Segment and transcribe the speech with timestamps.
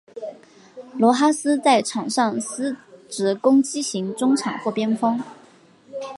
[0.97, 2.75] 罗哈斯在场上司
[3.07, 5.21] 职攻击型中场或边锋。